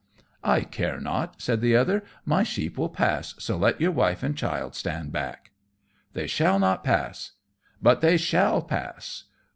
[0.43, 4.35] "I care not," said the other, "my sheep shall pass, so let your wife and
[4.35, 5.51] child stand back."
[6.13, 7.33] "They shall not pass."
[7.83, 9.25] "But they shall pass."